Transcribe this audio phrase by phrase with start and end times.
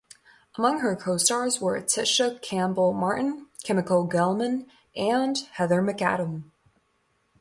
[0.57, 6.45] Among her co-stars were Tisha Campbell-Martin, Kimiko Gelman, and Heather McAdam.